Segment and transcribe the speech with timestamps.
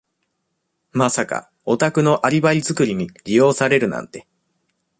[0.93, 4.25] まさかお宅のアリバイ作りに利用されるなんて。